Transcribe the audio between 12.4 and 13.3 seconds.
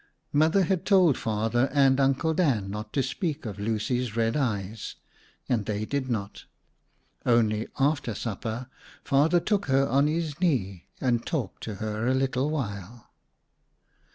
while.